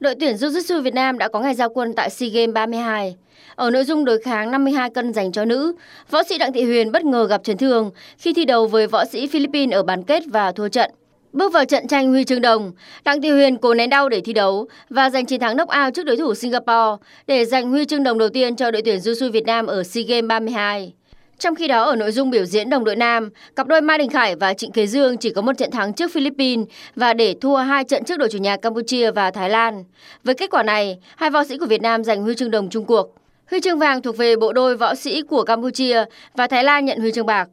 [0.00, 3.16] Đội tuyển Jiu-Jitsu Việt Nam đã có ngày giao quân tại SEA Games 32.
[3.54, 5.74] Ở nội dung đối kháng 52 cân dành cho nữ,
[6.10, 9.04] võ sĩ Đặng Thị Huyền bất ngờ gặp chấn thương khi thi đấu với võ
[9.04, 10.90] sĩ Philippines ở bán kết và thua trận.
[11.34, 12.72] Bước vào trận tranh huy chương đồng,
[13.04, 16.06] Đặng Thị Huyền cố nén đau để thi đấu và giành chiến thắng knockout trước
[16.06, 19.46] đối thủ Singapore để giành huy chương đồng đầu tiên cho đội tuyển Jiu-Jitsu Việt
[19.46, 20.92] Nam ở SEA Games 32.
[21.38, 24.10] Trong khi đó ở nội dung biểu diễn đồng đội nam, cặp đôi Mai Đình
[24.10, 26.66] Khải và Trịnh Kế Dương chỉ có một trận thắng trước Philippines
[26.96, 29.84] và để thua hai trận trước đội chủ nhà Campuchia và Thái Lan.
[30.24, 32.84] Với kết quả này, hai võ sĩ của Việt Nam giành huy chương đồng chung
[32.84, 33.14] cuộc.
[33.50, 37.00] Huy chương vàng thuộc về bộ đôi võ sĩ của Campuchia và Thái Lan nhận
[37.00, 37.48] huy chương bạc.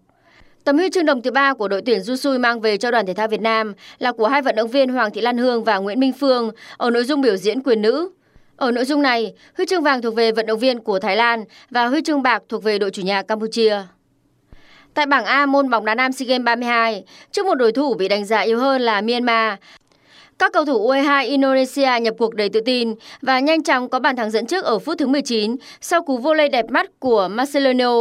[0.63, 3.13] Tấm huy chương đồng thứ ba của đội tuyển Jusui mang về cho đoàn thể
[3.13, 5.99] thao Việt Nam là của hai vận động viên Hoàng Thị Lan Hương và Nguyễn
[5.99, 8.09] Minh Phương ở nội dung biểu diễn quyền nữ.
[8.55, 11.43] Ở nội dung này, huy chương vàng thuộc về vận động viên của Thái Lan
[11.69, 13.77] và huy chương bạc thuộc về đội chủ nhà Campuchia.
[14.93, 18.07] Tại bảng A môn bóng đá nam SEA Games 32, trước một đối thủ bị
[18.07, 19.59] đánh giá yếu hơn là Myanmar,
[20.41, 24.15] các cầu thủ U22 Indonesia nhập cuộc đầy tự tin và nhanh chóng có bàn
[24.15, 27.93] thắng dẫn trước ở phút thứ 19 sau cú volley đẹp mắt của Marcelino.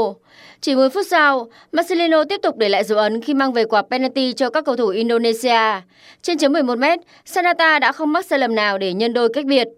[0.61, 3.83] Chỉ 10 phút sau, Marcelino tiếp tục để lại dấu ấn khi mang về quả
[3.91, 5.81] penalty cho các cầu thủ Indonesia.
[6.23, 9.69] Trên chấm 11m, Sanata đã không mắc sai lầm nào để nhân đôi cách biệt.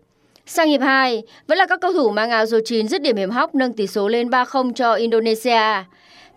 [0.46, 3.31] Sang hiệp 2, vẫn là các cầu thủ mang áo số 9 dứt điểm hiểm
[3.31, 5.85] hóc nâng tỷ số lên 3-0 cho Indonesia.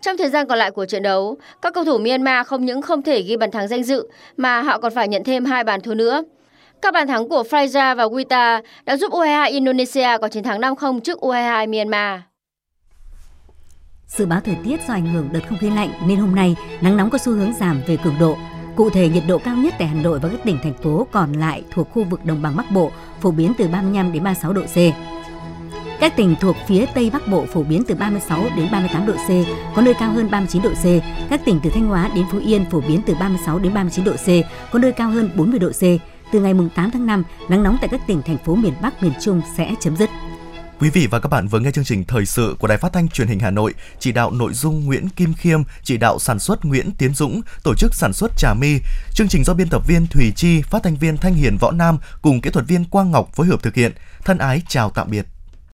[0.00, 3.02] Trong thời gian còn lại của trận đấu, các cầu thủ Myanmar không những không
[3.02, 5.94] thể ghi bàn thắng danh dự mà họ còn phải nhận thêm hai bàn thua
[5.94, 6.22] nữa.
[6.82, 11.00] Các bàn thắng của Fraser và Wita đã giúp U22 Indonesia có chiến thắng 5-0
[11.00, 12.20] trước U22 Myanmar.
[14.06, 16.96] Dự báo thời tiết do ảnh hưởng đợt không khí lạnh nên hôm nay nắng
[16.96, 18.36] nóng có xu hướng giảm về cường độ.
[18.76, 21.32] Cụ thể nhiệt độ cao nhất tại Hà Nội và các tỉnh thành phố còn
[21.32, 24.62] lại thuộc khu vực đồng bằng Bắc Bộ phổ biến từ 35 đến 36 độ
[24.62, 24.76] C.
[26.00, 29.28] Các tỉnh thuộc phía Tây Bắc Bộ phổ biến từ 36 đến 38 độ C,
[29.76, 30.84] có nơi cao hơn 39 độ C.
[31.30, 34.12] Các tỉnh từ Thanh Hóa đến Phú Yên phổ biến từ 36 đến 39 độ
[34.12, 34.26] C,
[34.72, 35.82] có nơi cao hơn 40 độ C.
[36.32, 39.12] Từ ngày 8 tháng 5, nắng nóng tại các tỉnh thành phố miền Bắc miền
[39.20, 40.10] Trung sẽ chấm dứt.
[40.80, 43.08] Quý vị và các bạn vừa nghe chương trình thời sự của Đài Phát thanh
[43.08, 46.64] Truyền hình Hà Nội, chỉ đạo nội dung Nguyễn Kim Khiêm, chỉ đạo sản xuất
[46.64, 48.78] Nguyễn Tiến Dũng, tổ chức sản xuất Trà My.
[49.14, 51.98] Chương trình do biên tập viên Thùy Chi, phát thanh viên Thanh Hiền Võ Nam
[52.22, 53.92] cùng kỹ thuật viên Quang Ngọc phối hợp thực hiện.
[54.24, 55.26] Thân ái chào tạm biệt.